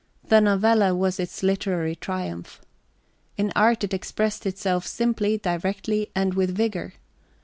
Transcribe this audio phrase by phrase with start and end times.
[0.27, 2.59] The novella was its literary triumph.
[3.37, 6.93] In art it expressed itself simply, directly and with vigour.